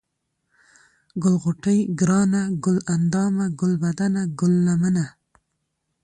[1.21, 5.05] ګل غوټۍ، گرانه، گل اندامه، گلبدنه، گل لمنه،